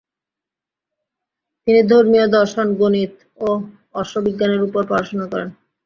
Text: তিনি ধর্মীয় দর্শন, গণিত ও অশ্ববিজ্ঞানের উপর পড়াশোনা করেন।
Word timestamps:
তিনি 1.67 1.81
ধর্মীয় 1.91 2.25
দর্শন, 2.37 2.67
গণিত 2.79 3.13
ও 3.39 3.47
অশ্ববিজ্ঞানের 3.95 4.61
উপর 4.67 4.81
পড়াশোনা 4.89 5.25
করেন। 5.31 5.49